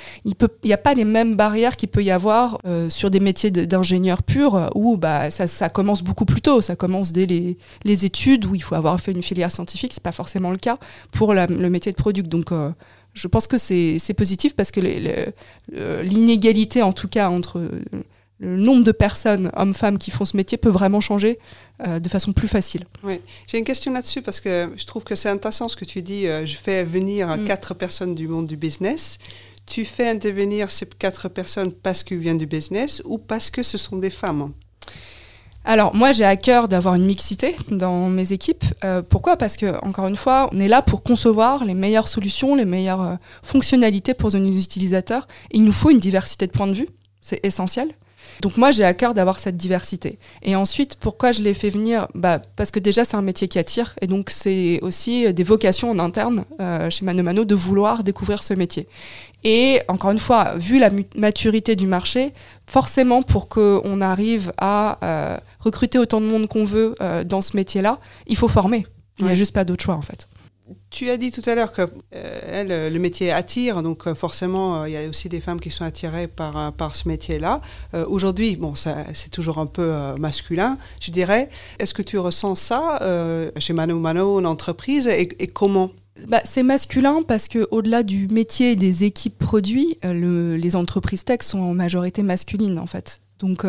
n'y 0.64 0.74
a 0.74 0.78
pas 0.78 0.94
les 0.94 1.06
mêmes 1.06 1.36
barrières 1.36 1.76
qu'il 1.76 1.90
peut 1.90 2.04
y 2.04 2.12
avoir 2.12 2.60
euh, 2.68 2.88
sur 2.90 3.10
des 3.10 3.20
métiers 3.20 3.50
d'ingénieur 3.50 4.22
pur, 4.22 4.70
où 4.76 4.96
bah, 4.96 5.32
ça, 5.32 5.70
commence 5.70 6.04
beaucoup 6.04 6.26
plus 6.26 6.42
tôt. 6.42 6.62
Ça 6.62 6.76
commence 6.76 7.14
dès 7.14 7.26
les, 7.26 8.06
études, 8.06 8.46
où 8.46 8.54
il 8.54 8.62
faut 8.62 8.76
avoir 8.76 9.00
fait 9.00 9.12
une 9.12 9.24
filière 9.24 9.52
scientifique. 9.52 9.94
Ce 9.94 10.00
n'est 10.00 10.04
pas 10.04 10.12
forcément 10.12 10.52
le 10.52 10.58
cas 10.58 10.78
pour 11.10 11.34
le 11.34 11.70
métier 11.70 11.92
de 11.92 11.98
product. 11.98 12.30
Donc, 12.30 12.52
euh, 12.52 12.70
je 13.14 13.28
pense 13.28 13.48
que 13.48 13.58
c'est 13.58 14.14
positif 14.16 14.56
parce 14.56 14.72
que 14.72 14.82
l'inégalité, 16.02 16.82
en 16.82 16.94
tout 16.94 17.08
cas, 17.08 17.30
entre 17.30 17.62
le 18.40 18.56
nombre 18.56 18.84
de 18.84 18.92
personnes, 18.92 19.52
hommes-femmes, 19.56 19.98
qui 19.98 20.12
font 20.12 20.26
ce 20.26 20.38
métier 20.38 20.58
peut 20.58 20.70
vraiment 20.70 21.02
changer 21.02 21.40
euh, 21.86 22.00
de 22.00 22.08
façon 22.10 22.32
plus 22.32 22.48
facile. 22.48 22.86
Oui, 23.04 23.20
j'ai 23.48 23.58
une 23.58 23.66
question 23.66 23.92
là-dessus 23.92 24.22
parce 24.22 24.40
que 24.40 24.72
je 24.76 24.86
trouve 24.86 25.04
que 25.04 25.16
c'est 25.16 25.30
intéressant 25.30 25.68
ce 25.68 25.76
que 25.76 25.86
tu 25.86 26.02
dis. 26.02 26.26
Euh, 26.26 26.46
je 26.46 26.56
fais 26.56 26.84
venir 26.84 27.28
mm. 27.28 27.46
quatre 27.46 27.74
personnes 27.74 28.16
du 28.16 28.28
monde 28.28 28.48
du 28.48 28.56
business. 28.56 29.18
Tu 29.66 29.86
fais 29.86 30.08
intervenir 30.08 30.72
ces 30.72 30.88
quatre 30.88 31.28
personnes 31.28 31.72
parce 31.72 32.04
qu'ils 32.04 32.18
viennent 32.18 32.38
du 32.38 32.48
business 32.48 33.02
ou 33.06 33.18
parce 33.18 33.52
que 33.52 33.62
ce 33.62 33.78
sont 33.78 33.98
des 33.98 34.10
femmes? 34.10 34.54
Alors 35.70 35.94
moi 35.96 36.12
j'ai 36.14 36.26
à 36.26 36.36
cœur 36.36 36.68
d'avoir 36.68 36.96
une 36.96 37.06
mixité 37.06 37.56
dans 37.70 38.10
mes 38.10 38.34
équipes. 38.34 38.66
Euh, 38.84 39.04
pourquoi? 39.08 39.38
Parce 39.38 39.56
que 39.56 39.80
encore 39.86 40.08
une 40.08 40.16
fois, 40.16 40.50
on 40.52 40.60
est 40.60 40.68
là 40.68 40.82
pour 40.82 41.04
concevoir 41.04 41.64
les 41.64 41.76
meilleures 41.76 42.08
solutions, 42.08 42.56
les 42.56 42.66
meilleures 42.66 43.04
euh, 43.04 43.16
fonctionnalités 43.44 44.16
pour 44.16 44.36
nos 44.36 44.52
utilisateurs. 44.52 45.28
Il 45.52 45.64
nous 45.64 45.72
faut 45.72 45.92
une 45.92 46.00
diversité 46.00 46.48
de 46.48 46.52
points 46.52 46.66
de 46.66 46.74
vue, 46.74 46.90
c'est 47.22 47.40
essentiel. 47.46 47.90
Donc 48.42 48.58
moi 48.58 48.72
j'ai 48.72 48.84
à 48.84 48.94
cœur 48.94 49.14
d'avoir 49.14 49.40
cette 49.40 49.58
diversité. 49.58 50.20
Et 50.42 50.56
ensuite, 50.56 50.96
pourquoi 51.00 51.32
je 51.32 51.42
les 51.42 51.54
fais 51.54 51.70
venir? 51.70 52.08
Bah, 52.16 52.42
Parce 52.56 52.72
que 52.72 52.80
déjà 52.80 53.06
c'est 53.06 53.18
un 53.18 53.22
métier 53.22 53.48
qui 53.48 53.60
attire 53.60 53.96
et 54.02 54.08
donc 54.08 54.30
c'est 54.30 54.80
aussi 54.82 55.34
des 55.34 55.44
vocations 55.44 55.92
en 55.92 56.00
interne 56.00 56.46
euh, 56.62 56.90
chez 56.90 57.06
Mano 57.06 57.24
Mano 57.24 57.46
de 57.46 57.56
vouloir 57.56 58.04
découvrir 58.04 58.44
ce 58.44 58.54
métier. 58.54 58.88
Et 59.44 59.82
encore 59.88 60.12
une 60.12 60.20
fois, 60.20 60.56
vu 60.58 60.80
la 60.80 60.90
maturité 61.16 61.76
du 61.76 61.88
marché, 61.88 62.34
forcément 62.68 63.22
pour 63.22 63.48
qu'on 63.48 64.02
arrive 64.02 64.52
à 64.58 64.98
euh, 65.04 65.38
recruter 65.60 65.98
autant 65.98 66.20
de 66.20 66.26
monde 66.26 66.48
qu'on 66.48 66.66
veut 66.66 66.96
euh, 67.02 67.24
dans 67.24 67.42
ce 67.42 67.56
métier-là, 67.56 68.00
il 68.28 68.36
faut 68.36 68.48
former. 68.50 68.86
Il 69.18 69.26
n'y 69.26 69.32
a 69.32 69.36
juste 69.36 69.54
pas 69.54 69.66
d'autre 69.66 69.84
choix 69.84 69.96
en 69.96 70.02
fait. 70.02 70.28
Tu 70.90 71.10
as 71.10 71.18
dit 71.18 71.32
tout 71.32 71.42
à 71.46 71.56
l'heure 71.56 71.72
que 71.72 71.82
euh, 71.82 72.40
elle, 72.52 72.94
le 72.94 73.00
métier 73.00 73.32
attire, 73.32 73.82
donc 73.82 74.08
euh, 74.08 74.16
forcément, 74.16 74.86
il 74.86 74.94
y 74.94 74.98
a 74.98 75.08
aussi 75.08 75.30
des 75.30 75.40
femmes 75.40 75.60
qui 75.60 75.72
sont 75.72 75.84
attirées 75.86 76.28
par, 76.28 76.58
euh, 76.58 76.72
par 76.72 76.96
ce 76.96 77.08
métier-là. 77.08 77.62
Euh, 77.94 78.06
Aujourd'hui, 78.08 78.56
bon, 78.56 78.74
c'est 78.76 79.30
toujours 79.32 79.58
un 79.60 79.66
peu 79.66 79.90
euh, 79.94 80.16
masculin, 80.18 80.78
je 81.02 81.12
dirais. 81.12 81.50
Est-ce 81.80 81.94
que 81.94 82.02
tu 82.02 82.18
ressens 82.18 82.56
ça 82.56 83.00
chez 83.58 83.74
Mano 83.74 84.00
Mano, 84.00 84.40
une 84.40 84.46
entreprise, 84.46 85.08
et, 85.08 85.30
et 85.40 85.48
comment? 85.48 85.92
Bah, 86.28 86.42
c'est 86.44 86.64
masculin 86.64 87.24
parce 87.26 87.48
que 87.48 87.68
au-delà 87.72 88.04
du 88.04 88.28
métier 88.28 88.76
des 88.76 89.06
équipes 89.06 89.38
produits, 89.38 89.98
le, 90.04 90.58
les 90.58 90.76
entreprises 90.76 91.24
tech 91.24 91.40
sont 91.42 91.60
en 91.60 91.74
majorité 91.74 92.24
masculines 92.24 92.78
en 92.78 92.88
fait. 92.88 93.22
Donc 93.40 93.66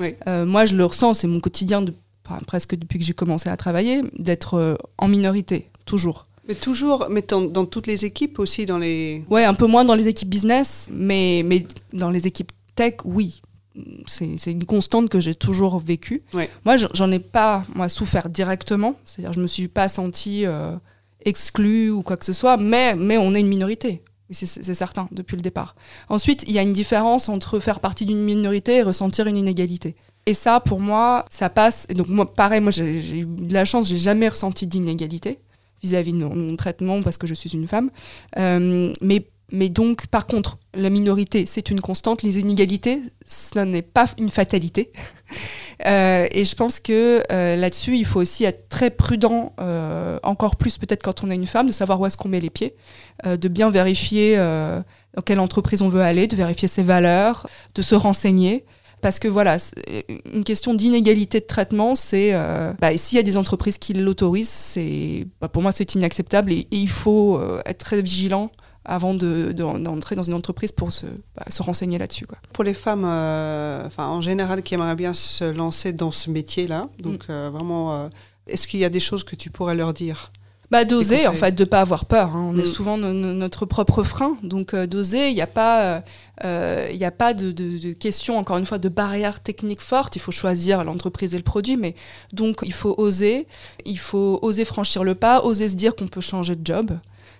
oui. 0.00 0.14
moi 0.26 0.66
je 0.66 0.74
le 0.74 0.84
ressens, 0.84 1.14
c'est 1.14 1.28
mon 1.28 1.38
quotidien 1.38 1.80
de, 1.82 1.94
enfin, 2.26 2.40
presque 2.44 2.74
depuis 2.74 2.98
que 2.98 3.04
j'ai 3.04 3.12
commencé 3.12 3.48
à 3.48 3.56
travailler, 3.56 4.02
d'être 4.18 4.76
en 4.98 5.08
minorité 5.08 5.68
toujours. 5.84 6.26
Mais 6.52 6.58
toujours, 6.58 7.06
mais 7.08 7.22
dans, 7.22 7.40
dans, 7.40 7.64
toutes 7.64 7.86
les 7.86 8.04
équipes 8.04 8.38
aussi, 8.38 8.66
dans 8.66 8.76
les... 8.76 9.24
Ouais, 9.30 9.44
un 9.44 9.54
peu 9.54 9.66
moins 9.66 9.86
dans 9.86 9.94
les 9.94 10.06
équipes 10.06 10.28
business, 10.28 10.86
mais, 10.90 11.42
mais 11.46 11.66
dans 11.94 12.10
les 12.10 12.26
équipes 12.26 12.52
tech, 12.74 12.96
oui. 13.06 13.40
C'est 14.06 14.50
une 14.50 14.66
constante 14.66 15.08
que 15.08 15.18
j'ai 15.18 15.34
toujours 15.34 15.78
vécue. 15.78 16.22
Ouais. 16.34 16.50
Moi, 16.66 16.76
j'en 16.76 17.10
ai 17.10 17.20
pas 17.20 17.64
moi, 17.74 17.88
souffert 17.88 18.28
directement, 18.28 18.96
c'est-à-dire 19.02 19.32
je 19.32 19.40
me 19.40 19.46
suis 19.46 19.66
pas 19.66 19.88
sentie 19.88 20.44
euh, 20.44 20.76
exclue 21.24 21.88
ou 21.88 22.02
quoi 22.02 22.18
que 22.18 22.26
ce 22.26 22.34
soit, 22.34 22.58
mais, 22.58 22.94
mais 22.96 23.16
on 23.16 23.34
est 23.34 23.40
une 23.40 23.48
minorité. 23.48 24.02
C'est 24.30 24.74
certain, 24.74 25.08
depuis 25.10 25.36
le 25.36 25.42
départ. 25.42 25.74
Ensuite, 26.10 26.44
il 26.46 26.52
y 26.52 26.58
a 26.58 26.62
une 26.62 26.74
différence 26.74 27.30
entre 27.30 27.60
faire 27.60 27.80
partie 27.80 28.04
d'une 28.04 28.22
minorité 28.22 28.76
et 28.76 28.82
ressentir 28.82 29.26
une 29.26 29.38
inégalité. 29.38 29.96
Et 30.26 30.34
ça, 30.34 30.60
pour 30.60 30.80
moi, 30.80 31.24
ça 31.30 31.48
passe. 31.48 31.86
Et 31.88 31.94
donc, 31.94 32.08
moi, 32.08 32.30
pareil, 32.30 32.60
moi, 32.60 32.72
j'ai 32.72 33.20
eu 33.20 33.24
de 33.24 33.54
la 33.54 33.64
chance, 33.64 33.88
j'ai 33.88 33.96
jamais 33.96 34.28
ressenti 34.28 34.66
d'inégalité 34.66 35.38
vis-à-vis 35.82 36.12
de 36.12 36.18
mon, 36.18 36.56
traitement 36.56 37.02
parce 37.02 37.18
que 37.18 37.26
je 37.26 37.34
suis 37.34 37.50
une 37.50 37.66
femme. 37.66 37.90
Euh, 38.38 38.92
mais 39.00 39.26
Mais 39.54 39.68
donc, 39.68 40.06
par 40.06 40.26
contre, 40.26 40.56
la 40.74 40.88
minorité, 40.88 41.44
c'est 41.44 41.70
une 41.70 41.82
constante. 41.82 42.22
Les 42.22 42.38
inégalités, 42.38 43.02
ça 43.26 43.66
n'est 43.66 43.82
pas 43.82 44.06
une 44.18 44.30
fatalité. 44.30 44.90
Euh, 45.86 46.28
et 46.30 46.44
je 46.44 46.54
pense 46.54 46.78
que 46.78 47.24
euh, 47.32 47.56
là-dessus, 47.56 47.96
il 47.96 48.04
faut 48.04 48.20
aussi 48.20 48.44
être 48.44 48.68
très 48.68 48.90
prudent, 48.90 49.52
encore 50.22 50.54
plus 50.54 50.78
peut-être 50.78 51.02
quand 51.02 51.24
on 51.24 51.30
est 51.30 51.34
une 51.34 51.48
femme, 51.48 51.66
de 51.66 51.72
savoir 51.72 51.98
où 51.98 52.06
est-ce 52.06 52.16
qu'on 52.16 52.28
met 52.28 52.38
les 52.38 52.50
pieds, 52.50 52.76
de 53.24 53.48
bien 53.48 53.68
vérifier 53.68 54.36
dans 54.36 55.22
quelle 55.24 55.40
entreprise 55.40 55.82
on 55.82 55.88
veut 55.88 56.02
aller, 56.02 56.28
de 56.28 56.36
vérifier 56.36 56.68
ses 56.68 56.84
valeurs, 56.84 57.48
de 57.74 57.82
se 57.82 57.96
renseigner. 57.96 58.64
Parce 59.02 59.18
que 59.18 59.28
voilà, 59.28 59.58
une 60.32 60.44
question 60.44 60.72
d'inégalité 60.72 61.40
de 61.40 61.44
traitement, 61.44 61.94
c'est 61.94 62.32
bah, 62.80 62.96
s'il 62.96 63.16
y 63.16 63.18
a 63.18 63.22
des 63.22 63.36
entreprises 63.36 63.76
qui 63.76 63.92
l'autorisent, 63.92 64.48
c'est 64.48 65.26
bah, 65.40 65.48
pour 65.48 65.62
moi 65.62 65.72
c'est 65.72 65.94
inacceptable 65.94 66.52
et, 66.52 66.66
il 66.70 66.88
faut 66.88 67.40
être 67.66 67.78
très 67.78 68.00
vigilant 68.00 68.50
avant 68.84 69.14
d'entrer 69.14 70.16
dans 70.16 70.22
une 70.22 70.34
entreprise 70.34 70.72
pour 70.72 70.92
se, 70.92 71.06
bah, 71.36 71.44
se 71.48 71.62
renseigner 71.62 71.98
là-dessus. 71.98 72.26
Pour 72.52 72.64
les 72.64 72.74
femmes, 72.74 73.04
euh, 73.04 73.86
enfin, 73.86 74.08
en 74.08 74.20
général, 74.20 74.62
qui 74.62 74.74
aimeraient 74.74 74.96
bien 74.96 75.14
se 75.14 75.44
lancer 75.44 75.92
dans 75.92 76.10
ce 76.10 76.30
métier-là, 76.30 76.88
donc 76.98 77.28
mm. 77.28 77.32
euh, 77.32 77.50
vraiment, 77.50 77.94
euh, 77.94 78.08
est-ce 78.48 78.66
qu'il 78.66 78.80
y 78.80 78.84
a 78.84 78.88
des 78.88 79.00
choses 79.00 79.24
que 79.24 79.36
tu 79.36 79.50
pourrais 79.50 79.74
leur 79.74 79.92
dire? 79.92 80.32
Bah, 80.72 80.84
d'oser, 80.84 81.26
en 81.26 81.34
fait, 81.34 81.54
de 81.54 81.64
pas 81.64 81.80
avoir 81.80 82.06
peur. 82.06 82.34
Hein. 82.34 82.50
On 82.52 82.58
est 82.58 82.62
mm. 82.62 82.72
souvent 82.72 82.98
notre 82.98 83.66
propre 83.66 84.02
frein. 84.02 84.36
Donc, 84.42 84.74
d'oser, 84.74 85.28
il 85.28 85.34
n'y 85.34 85.42
a 85.42 85.46
pas, 85.46 86.02
il 86.42 86.96
n'y 86.96 87.04
a 87.04 87.10
pas 87.10 87.34
de, 87.34 87.52
de, 87.52 87.78
de, 87.78 87.92
question, 87.92 88.38
encore 88.38 88.56
une 88.56 88.66
fois, 88.66 88.78
de 88.78 88.88
barrière 88.88 89.40
technique 89.40 89.82
forte. 89.82 90.16
Il 90.16 90.20
faut 90.20 90.32
choisir 90.32 90.82
l'entreprise 90.82 91.34
et 91.34 91.36
le 91.36 91.44
produit. 91.44 91.76
Mais 91.76 91.94
donc, 92.32 92.60
il 92.62 92.72
faut 92.72 92.94
oser. 92.98 93.46
Il 93.84 93.98
faut 93.98 94.38
oser 94.42 94.64
franchir 94.64 95.04
le 95.04 95.14
pas, 95.14 95.42
oser 95.42 95.68
se 95.68 95.76
dire 95.76 95.94
qu'on 95.94 96.08
peut 96.08 96.20
changer 96.20 96.56
de 96.56 96.64
job. 96.64 96.90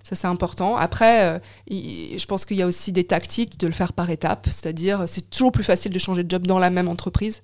Ça, 0.02 0.16
c'est 0.16 0.26
important. 0.26 0.76
Après, 0.76 1.24
euh, 1.24 1.38
je 1.70 2.26
pense 2.26 2.44
qu'il 2.44 2.56
y 2.56 2.62
a 2.62 2.66
aussi 2.66 2.92
des 2.92 3.04
tactiques 3.04 3.58
de 3.58 3.66
le 3.66 3.72
faire 3.72 3.92
par 3.92 4.10
étapes. 4.10 4.46
C'est-à-dire, 4.46 5.04
c'est 5.06 5.30
toujours 5.30 5.52
plus 5.52 5.64
facile 5.64 5.92
de 5.92 5.98
changer 5.98 6.24
de 6.24 6.30
job 6.30 6.46
dans 6.46 6.58
la 6.58 6.70
même 6.70 6.88
entreprise. 6.88 7.42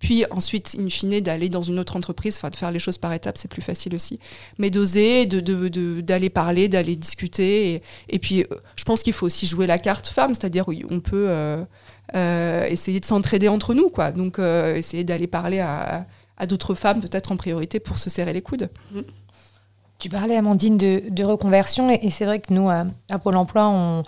Puis 0.00 0.24
ensuite, 0.30 0.74
in 0.78 0.88
fine, 0.88 1.20
d'aller 1.20 1.48
dans 1.48 1.62
une 1.62 1.78
autre 1.78 1.94
entreprise, 1.96 2.36
enfin 2.36 2.50
de 2.50 2.56
faire 2.56 2.72
les 2.72 2.78
choses 2.78 2.98
par 2.98 3.12
étapes, 3.12 3.38
c'est 3.38 3.50
plus 3.50 3.62
facile 3.62 3.94
aussi. 3.94 4.18
Mais 4.58 4.70
d'oser, 4.70 5.26
d'aller 5.26 5.42
de, 5.70 6.00
de, 6.00 6.28
parler, 6.28 6.68
d'aller 6.68 6.96
discuter. 6.96 7.82
Et, 8.08 8.18
puis, 8.18 8.42
euh, 8.42 8.56
je 8.76 8.84
pense 8.84 9.02
qu'il 9.02 9.12
faut 9.12 9.26
aussi 9.26 9.46
jouer 9.46 9.66
la 9.66 9.78
carte 9.78 10.08
femme, 10.08 10.34
c'est-à-dire 10.34 10.64
on 10.90 11.00
peut 11.00 11.26
euh, 11.28 12.64
essayer 12.66 12.98
de 12.98 13.04
s'entraider 13.04 13.48
entre 13.48 13.74
nous, 13.74 13.90
quoi. 13.90 14.10
Donc, 14.10 14.38
essayer 14.38 15.04
d'aller 15.04 15.26
parler 15.26 15.60
à, 15.60 16.06
à 16.40 16.46
d'autres 16.46 16.74
femmes, 16.74 17.00
peut-être 17.00 17.30
en 17.30 17.36
priorité, 17.36 17.78
pour 17.78 17.98
se 17.98 18.10
serrer 18.10 18.32
les 18.32 18.42
coudes. 18.42 18.70
Mm. 18.92 19.00
Tu 20.00 20.08
parlais, 20.08 20.34
Amandine, 20.34 20.78
de, 20.78 21.24
reconversion, 21.24 21.90
et, 21.90 22.08
c'est 22.08 22.24
vrai 22.24 22.40
que 22.40 22.54
nous, 22.54 22.70
à, 22.70 22.86
Pôle 23.22 23.36
emploi, 23.36 23.68
on, 23.68 24.02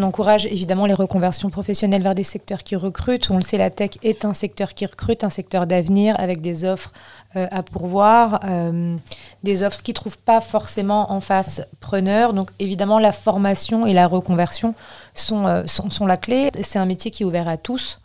encourage 0.00 0.46
évidemment 0.46 0.86
les 0.86 0.94
reconversions 0.94 1.50
professionnelles 1.50 2.02
vers 2.02 2.14
des 2.14 2.22
secteurs 2.22 2.62
qui 2.62 2.76
recrutent. 2.76 3.28
On 3.28 3.38
le 3.38 3.42
sait, 3.42 3.58
la 3.58 3.68
tech 3.68 3.90
est 4.04 4.24
un 4.24 4.34
secteur 4.34 4.72
qui 4.72 4.86
recrute, 4.86 5.24
un 5.24 5.30
secteur 5.30 5.66
d'avenir, 5.66 6.14
avec 6.20 6.42
des 6.42 6.64
offres 6.64 6.92
euh, 7.34 7.48
à 7.50 7.64
pourvoir, 7.64 8.38
euh, 8.44 8.96
des 9.42 9.64
offres 9.64 9.82
qui 9.82 9.90
ne 9.90 9.96
trouvent 9.96 10.16
pas 10.16 10.40
forcément 10.40 11.10
en 11.10 11.20
face 11.20 11.60
preneur. 11.80 12.34
Donc 12.34 12.50
évidemment, 12.60 13.00
la 13.00 13.10
formation 13.10 13.84
et 13.84 13.94
la 13.94 14.06
reconversion 14.06 14.76
sont, 15.14 15.48
euh, 15.48 15.64
sont 15.66 16.06
la 16.06 16.16
clé. 16.16 16.52
C'est 16.62 16.78
un 16.78 16.86
métier 16.86 17.10
qui 17.10 17.24
est 17.24 17.26
ouvert 17.26 17.48
à 17.48 17.56
tous 17.56 17.98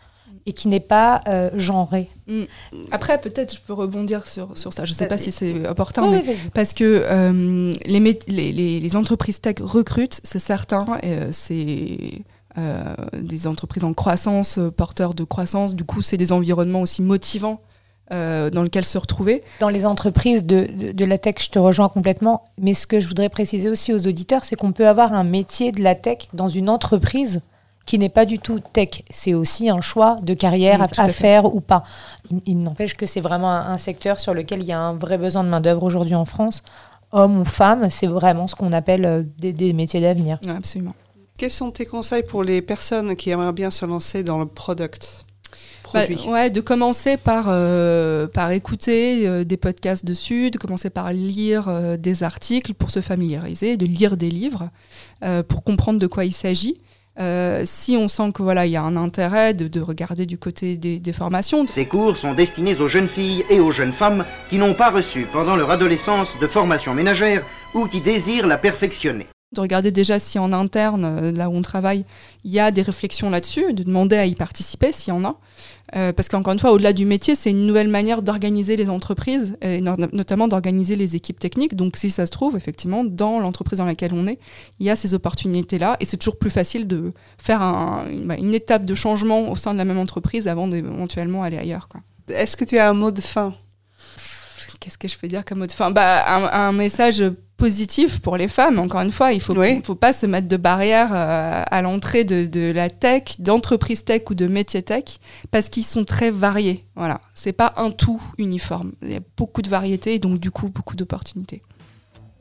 et 0.48 0.54
qui 0.54 0.70
n'est 0.70 0.80
pas 0.80 1.22
euh, 1.27 1.51
genré. 1.56 2.10
Mm. 2.27 2.44
Après, 2.92 3.20
peut-être 3.20 3.54
je 3.54 3.60
peux 3.60 3.74
rebondir 3.74 4.25
sur, 4.25 4.58
sur 4.58 4.74
ça. 4.74 4.86
Je 4.86 4.92
ne 4.92 4.96
sais 4.96 5.08
pas 5.08 5.18
si 5.18 5.32
c'est 5.32 5.68
opportun, 5.68 6.10
mais 6.10 6.24
parce 6.54 6.74
que 6.74 7.04
euh, 7.06 7.74
les, 7.86 8.00
les, 8.27 8.80
les, 8.80 8.96
entreprises 8.96 9.42
tech 9.42 9.56
recrutent, 9.60 10.22
c'est 10.24 10.39
certain, 10.39 10.86
euh, 11.04 11.30
c'est 11.32 12.24
des 13.13 13.46
entreprises 13.46 13.84
en 13.84 13.94
croissance, 13.94 14.58
porteurs 14.75 15.13
de 15.13 15.24
croissance. 15.24 15.75
Du 15.75 15.84
coup, 15.84 16.01
c'est 16.01 16.18
des 16.18 16.32
environnements 16.32 16.82
aussi 16.82 17.04
motivants. 17.04 17.62
dans 18.10 18.63
lesquels 18.63 18.86
se 18.86 18.98
retrouver. 18.98 19.44
Dans 19.60 19.70
les 19.70 19.86
entreprises 19.86 20.44
de, 20.44 20.66
de, 20.74 20.92
de, 20.92 21.06
la 21.06 21.18
tech, 21.20 21.36
je 21.39 21.50
te 21.50 21.60
rejoins 21.60 21.89
complètement. 21.89 22.46
Mais 22.58 22.74
ce 22.74 22.88
que 22.88 23.00
je 23.00 23.08
voudrais 23.10 23.30
préciser 23.30 23.70
aussi 23.70 23.94
aux 23.94 24.08
auditeurs, 24.08 24.44
c'est 24.46 24.56
qu'on 24.56 24.72
peut 24.72 24.88
avoir 24.88 25.13
un 25.13 25.25
métier 25.25 25.72
de 25.72 25.84
la 25.84 25.94
tech 25.94 26.30
dans 26.34 26.50
une 26.50 26.70
entreprise 26.70 27.42
qui 27.88 27.98
n'est 27.98 28.10
pas 28.10 28.25
du 28.25 28.38
tout 28.38 28.60
tech. 28.60 29.01
C'est 29.10 29.34
aussi 29.34 29.70
un 29.70 29.82
choix 29.82 30.17
de 30.22 30.36
carrière 30.36 30.84
à, 30.98 31.10
faire 31.10 31.46
ou 31.46 31.62
pas. 31.62 31.84
Il, 32.46 32.60
n'empêche 32.60 32.94
que 32.94 33.08
c'est 33.08 33.22
vraiment 33.22 33.51
un, 33.51 33.77
secteur 33.79 34.20
sur 34.20 34.34
lequel 34.34 34.62
il 34.62 34.67
y 34.67 34.74
a 34.74 34.79
un 34.79 34.94
vrai 34.94 35.17
besoin 35.17 35.44
de 35.44 35.50
main-d'œuvre 35.50 35.84
aujourd'hui 35.84 36.13
en 36.13 36.25
France. 36.25 36.62
Homme 37.13 37.39
ou 37.39 37.46
femme, 37.46 37.89
c'est 37.89 38.08
vraiment 38.08 38.48
ce 38.50 38.56
qu'on 38.56 38.74
appelle 38.74 39.06
euh, 39.06 39.24
des, 39.39 39.72
métiers 39.72 40.01
d'avenir. 40.01 40.39
absolument. 40.50 40.94
Quels 41.38 41.51
sont 41.51 41.72
tes 41.72 41.86
conseils 41.86 42.24
pour 42.24 42.44
les 42.44 42.62
personnes 42.62 43.15
qui 43.15 43.29
aimeraient 43.29 43.53
bien 43.53 43.72
se 43.72 43.86
lancer 43.86 44.24
dans 44.24 44.38
le 44.38 44.46
product 44.46 45.24
bah, 45.94 46.01
ouais, 46.27 46.50
de 46.50 46.60
commencer 46.60 47.15
par, 47.15 47.46
euh, 47.48 48.27
par 48.27 48.51
écouter 48.51 49.25
euh, 49.25 49.46
des 49.46 49.56
podcasts 49.56 50.03
dessus, 50.03 50.51
de 50.51 50.58
commencer 50.58 50.89
par 50.89 51.13
lire 51.13 51.98
des 51.98 52.24
articles 52.24 52.74
pour 52.74 52.91
se 52.91 53.00
familiariser, 53.00 53.77
de 53.77 53.86
lire 53.86 54.17
des 54.17 54.29
livres 54.29 54.70
pour 55.48 55.63
comprendre 55.63 56.00
de 56.00 56.08
quoi 56.08 56.25
il 56.25 56.34
s'agit. 56.34 56.82
Euh, 57.20 57.62
si 57.66 57.98
on 57.98 58.08
sent 58.08 58.32
que 58.34 58.44
voilà, 58.44 58.66
il 58.66 58.72
y 58.72 58.76
a 58.76 58.84
un 58.84 58.96
intérêt 58.96 59.54
de, 59.54 59.82
regarder 59.82 60.26
du 60.26 60.38
côté 60.38 60.78
des, 60.78 61.14
formations. 61.14 61.66
Ces 61.68 61.86
cours 61.86 62.18
sont 62.18 62.34
destinés 62.34 62.80
aux 62.80 62.88
jeunes 62.88 63.08
filles 63.08 63.44
et 63.50 63.60
aux 63.60 63.72
jeunes 63.72 63.94
femmes 63.94 64.26
qui 64.50 64.58
n'ont 64.58 64.74
pas 64.74 64.92
reçu 64.92 65.28
pendant 65.32 65.56
leur 65.56 65.72
adolescence 65.72 66.38
de 66.40 66.48
formation 66.48 66.94
ménagère 66.94 67.44
ou 67.74 67.88
qui 67.88 68.02
désirent 68.02 68.48
la 68.48 68.58
perfectionner 68.58 69.28
de 69.54 69.62
regarder 69.62 69.92
déjà 69.92 70.20
si 70.20 70.38
en 70.39 70.51
interne, 70.51 71.06
euh, 71.06 71.32
là 71.32 71.50
où 71.50 71.54
on 71.54 71.62
travaille, 71.62 72.04
il 72.44 72.51
y 72.51 72.60
a 72.60 72.70
des 72.70 72.82
réflexions 72.82 73.30
là-dessus, 73.30 73.74
de 73.74 73.84
demander 73.84 74.18
à 74.18 74.25
y 74.25 74.36
participer 74.36 74.92
s'il 74.92 75.13
y 75.13 75.18
en 75.18 75.24
a. 75.24 75.38
Euh, 75.96 76.12
parce 76.12 76.27
qu'encore 76.27 76.51
une 76.51 76.60
fois, 76.60 76.74
au-delà 76.74 76.92
du 76.92 77.06
métier, 77.06 77.34
c'est 77.34 77.51
une 77.51 77.66
nouvelle 77.66 77.88
manière 77.88 78.22
d'organiser 78.22 78.75
les 78.75 78.89
entreprises, 78.89 79.56
et 79.62 79.80
notamment 79.80 80.50
d'organiser 80.50 80.98
les 80.98 81.16
équipes 81.16 81.39
techniques. 81.39 81.75
Donc 81.75 81.96
si 81.96 82.10
ça 82.10 82.25
se 82.25 82.32
trouve, 82.32 82.58
effectivement, 82.58 83.06
dans 83.06 83.39
l'entreprise 83.39 83.80
dans 83.80 83.86
laquelle 83.86 84.12
on 84.13 84.27
est, 84.27 84.38
il 84.82 84.86
y 84.86 84.89
a 84.89 84.98
ces 84.98 85.13
opportunités-là, 85.13 85.96
et 86.01 86.06
c'est 86.06 86.18
toujours 86.18 86.38
plus 86.38 86.50
facile 86.50 86.86
de 86.86 87.13
faire 87.38 87.60
bah, 88.25 88.36
une, 88.38 88.54
étape 88.54 88.84
de 88.84 88.96
changement 88.96 89.50
au 89.50 89.56
sein 89.56 89.72
de 89.72 89.77
la 89.77 89.86
même 89.86 90.00
entreprise 90.00 90.50
avant 90.50 90.68
d'éventuellement 90.68 91.44
aller 91.44 91.58
ailleurs. 91.58 91.88
Est-ce 92.27 92.58
que 92.58 92.66
tu 92.66 92.77
as 92.77 92.89
un 92.89 92.94
mot 92.94 93.12
de 93.12 93.22
fin? 93.22 93.56
Qu'est-ce 94.88 94.98
que 94.98 95.10
je 95.10 95.17
peux 95.17 95.27
dire 95.27 95.44
comme 95.44 95.60
mot 95.60 95.65
de 95.65 95.72
fin 95.74 95.91
bah, 95.91 96.24
un 96.25 96.72
message 96.72 97.22
positif 97.58 98.20
pour 98.22 98.38
les 98.38 98.48
femmes. 98.48 98.79
Encore 98.79 99.01
une 99.01 99.12
fois, 99.12 99.34
il 99.34 99.41
faut, 99.41 99.53
faut 99.84 99.96
pas 99.96 100.13
se 100.13 100.25
mettre 100.25 100.48
de 100.48 100.58
barrière 100.58 101.10
euh, 101.12 101.63
à 101.70 101.82
l'entrée 101.82 102.24
de, 102.24 102.72
la 102.72 102.89
tech, 102.89 103.39
d'entreprise 103.39 104.06
tech 104.06 104.22
ou 104.29 104.36
de 104.36 104.48
métier 104.48 104.84
tech, 104.84 105.17
parce 105.51 105.67
qu'ils 105.70 105.84
sont 105.84 106.06
très 106.06 106.29
variés. 106.32 106.86
Voilà, 106.96 107.20
c'est 107.34 107.51
pas 107.51 107.74
un 107.75 107.91
tout 107.91 108.22
uniforme. 108.38 108.94
Il 109.01 109.12
y 109.12 109.15
a 109.15 109.22
beaucoup 109.36 109.62
de 109.62 109.70
variétés 109.70 110.13
et 110.13 110.20
donc 110.20 110.39
du 110.39 110.51
coup 110.51 110.70
beaucoup 110.70 110.96
d'opportunités. 110.96 111.62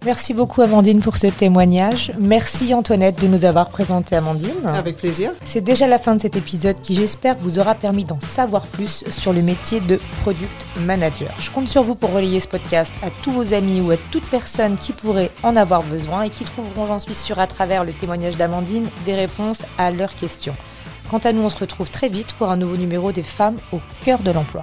Merci 0.05 0.35
beaucoup 0.35 0.63
Amandine 0.63 1.01
pour 1.01 1.17
ce 1.17 1.27
témoignage. 1.27 2.13
Merci 2.21 2.75
Antoinette 2.75 3.21
de 3.21 3.27
nous 3.27 3.45
avoir 3.45 3.71
présenté 3.71 4.15
Amandine. 4.15 4.65
Avec 4.65 4.97
plaisir. 4.97 5.33
C'est 5.43 5.63
déjà 5.63 5.89
la 5.89 5.99
fin 5.99 6.15
de 6.15 6.21
cet 6.21 6.37
épisode 6.37 6.81
qui 6.81 6.95
j'espère 6.95 7.37
vous 7.39 7.59
aura 7.59 7.75
permis 7.75 8.05
d'en 8.05 8.21
savoir 8.21 8.67
plus 8.67 9.03
sur 9.11 9.33
le 9.33 9.43
métier 9.43 9.81
de 9.81 9.99
product 10.23 10.65
manager. 10.85 11.35
Je 11.41 11.51
compte 11.51 11.69
sur 11.69 11.83
vous 11.83 11.97
pour 11.97 12.13
relayer 12.13 12.39
ce 12.39 12.47
podcast 12.47 12.95
à 13.03 13.09
tous 13.23 13.33
vos 13.33 13.53
amis 13.53 13.81
ou 13.81 13.91
à 13.91 13.97
toute 14.13 14.25
personne 14.25 14.77
qui 14.77 14.93
pourrait 14.93 15.31
en 15.43 15.57
avoir 15.57 15.83
besoin 15.83 16.23
et 16.23 16.31
qui 16.31 16.45
trouveront, 16.45 16.87
j'en 16.87 17.01
suis 17.01 17.15
sûre, 17.15 17.41
à 17.41 17.47
travers 17.47 17.85
le 17.85 17.93
témoignage 17.93 18.37
d'Amandine, 18.37 18.89
des 19.07 19.15
réponses 19.15 19.63
à 19.77 19.91
leurs 19.91 20.15
questions. 20.15 20.55
Quant 21.11 21.19
à 21.19 21.33
nous, 21.33 21.43
on 21.43 21.51
se 21.51 21.59
retrouve 21.59 21.91
très 21.91 22.09
vite 22.09 22.35
pour 22.35 22.51
un 22.51 22.57
nouveau 22.57 22.77
numéro 22.77 23.13
des 23.13 23.23
femmes 23.23 23.57
au 23.73 23.81
cœur 24.05 24.21
de 24.21 24.31
l'emploi. 24.31 24.63